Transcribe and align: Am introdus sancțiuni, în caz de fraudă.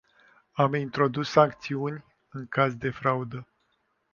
Am 0.57 0.71
introdus 0.73 1.29
sancțiuni, 1.29 2.03
în 2.29 2.47
caz 2.47 2.75
de 2.75 2.89
fraudă. 2.89 3.47